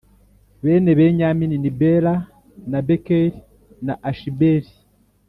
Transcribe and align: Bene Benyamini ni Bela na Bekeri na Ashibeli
Bene 0.63 0.91
Benyamini 0.99 1.55
ni 1.59 1.71
Bela 1.79 2.13
na 2.71 2.79
Bekeri 2.87 3.37
na 3.85 3.93
Ashibeli 4.09 4.69